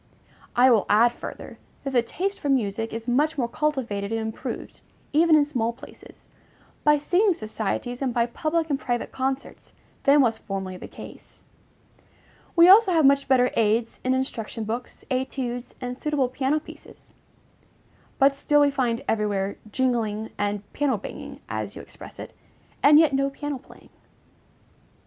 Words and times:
I 0.55 0.71
will 0.71 0.87
add 0.89 1.11
further, 1.11 1.59
that 1.83 1.91
the 1.93 2.01
taste 2.01 2.39
for 2.39 2.49
music 2.49 2.91
is 2.91 3.07
much 3.07 3.37
more 3.37 3.47
cultivated 3.47 4.11
and 4.11 4.19
improved, 4.19 4.81
even 5.13 5.35
in 5.35 5.45
small 5.45 5.73
places, 5.73 6.27
by 6.83 6.97
singing 6.97 7.35
societies 7.35 8.01
and 8.01 8.11
by 8.11 8.25
public 8.25 8.71
and 8.71 8.79
private 8.79 9.11
concerts, 9.11 9.73
than 10.05 10.21
was 10.21 10.39
formerly 10.39 10.75
the 10.75 10.87
case. 10.87 11.45
We 12.55 12.67
also 12.67 12.91
have 12.93 13.05
much 13.05 13.27
better 13.27 13.51
aids 13.53 13.99
in 14.03 14.15
instruction 14.15 14.63
books, 14.63 15.05
études, 15.11 15.75
and 15.79 15.95
suitable 15.95 16.29
piano 16.29 16.59
pieces; 16.59 17.13
but 18.17 18.35
still 18.35 18.61
we 18.61 18.71
find 18.71 19.03
everywhere 19.07 19.57
"jingling" 19.71 20.31
and 20.35 20.63
"piano 20.73 20.97
banging," 20.97 21.41
as 21.47 21.75
you 21.75 21.81
express 21.83 22.17
it, 22.17 22.33
and 22.81 22.97
yet 22.97 23.13
no 23.13 23.29
piano 23.29 23.59
playing. 23.59 23.89